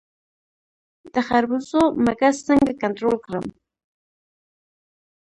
د 1.13 1.15
خربوزو 1.27 1.81
مګس 2.05 2.35
څنګه 2.47 2.71
کنټرول 2.83 3.15
کړم؟ 3.25 3.45